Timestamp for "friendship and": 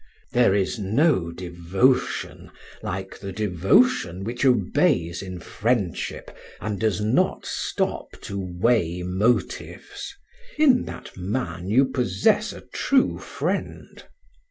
5.39-6.79